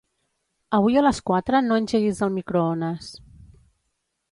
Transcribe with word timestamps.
Avui 0.77 0.97
a 0.97 1.03
les 1.07 1.19
quatre 1.31 1.61
no 1.67 1.77
engeguis 1.83 2.23
el 2.29 2.35
microones. 2.39 3.13